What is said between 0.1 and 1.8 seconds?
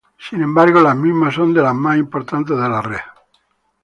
Sin embargo, las mismas son de las